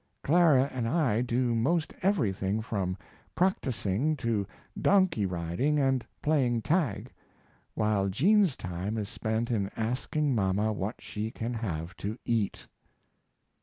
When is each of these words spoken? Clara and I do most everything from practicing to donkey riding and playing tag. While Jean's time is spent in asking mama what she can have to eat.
Clara 0.23 0.63
and 0.73 0.87
I 0.89 1.21
do 1.21 1.53
most 1.53 1.93
everything 2.01 2.59
from 2.63 2.97
practicing 3.35 4.15
to 4.17 4.47
donkey 4.81 5.27
riding 5.27 5.77
and 5.77 6.03
playing 6.23 6.63
tag. 6.63 7.13
While 7.75 8.09
Jean's 8.09 8.55
time 8.57 8.97
is 8.97 9.09
spent 9.09 9.51
in 9.51 9.69
asking 9.77 10.33
mama 10.33 10.73
what 10.73 11.01
she 11.01 11.29
can 11.29 11.53
have 11.53 11.95
to 11.97 12.17
eat. 12.25 12.65